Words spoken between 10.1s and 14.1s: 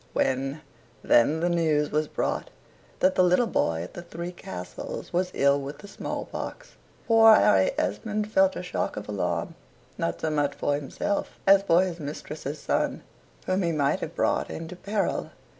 so much for himself as for his mistress's son, whom he might